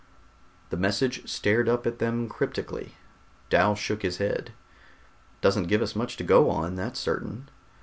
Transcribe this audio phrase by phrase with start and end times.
[0.71, 2.95] The message stared up at them cryptically.
[3.51, 4.51] Dal shook his head.
[5.41, 7.49] "Doesn't give us much to go on, that's certain.